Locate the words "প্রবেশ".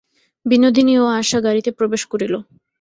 1.77-2.01